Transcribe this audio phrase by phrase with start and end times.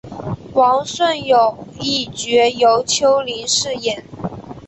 [0.53, 4.03] 王顺友一角由邱林饰演。